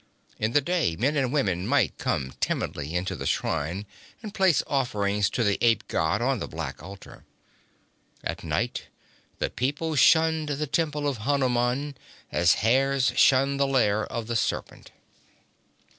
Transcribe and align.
In 0.39 0.53
the 0.53 0.61
day 0.61 0.95
men 0.95 1.15
and 1.15 1.31
women 1.31 1.67
might 1.67 1.99
come 1.99 2.33
timidly 2.39 2.95
into 2.95 3.15
the 3.15 3.27
shrine 3.27 3.85
and 4.23 4.33
place 4.33 4.63
offerings 4.65 5.29
to 5.29 5.43
the 5.43 5.59
ape 5.63 5.87
god 5.87 6.23
on 6.23 6.39
the 6.39 6.47
black 6.47 6.81
altar. 6.81 7.23
At 8.23 8.43
night 8.43 8.87
the 9.37 9.51
people 9.51 9.93
shunned 9.95 10.49
the 10.49 10.65
temple 10.65 11.07
of 11.07 11.19
Hanuman 11.19 11.95
as 12.31 12.55
hares 12.65 13.13
shun 13.15 13.57
the 13.57 13.67
lair 13.67 14.03
of 14.07 14.25
the 14.25 14.35
serpent. 14.35 14.89